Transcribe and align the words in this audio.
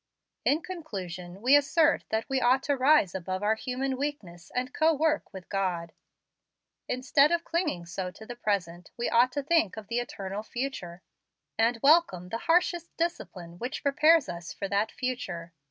"In 0.45 0.63
conclusion, 0.63 1.43
we 1.43 1.55
assert 1.55 2.05
that 2.09 2.27
we 2.27 2.41
ought 2.41 2.63
to 2.63 2.75
rise 2.75 3.13
above 3.13 3.43
our 3.43 3.53
human 3.53 3.97
weakness 3.97 4.51
and 4.55 4.73
co 4.73 4.91
work 4.95 5.31
with 5.31 5.47
God. 5.47 5.93
Instead 6.87 7.31
of 7.31 7.43
clinging 7.43 7.85
so 7.85 8.09
to 8.09 8.25
the 8.25 8.35
present, 8.35 8.89
we 8.97 9.11
ought 9.11 9.31
to 9.33 9.43
think 9.43 9.77
of 9.77 9.89
the 9.89 9.99
eternal 9.99 10.41
future, 10.41 11.03
and 11.55 11.77
welcome 11.83 12.29
the 12.29 12.39
harshest 12.49 12.97
discipline 12.97 13.59
which 13.59 13.83
prepares 13.83 14.27
us 14.27 14.51
for 14.51 14.67
that 14.67 14.91
future. 14.91 15.53